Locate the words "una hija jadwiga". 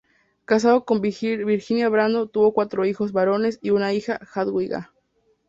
3.69-4.91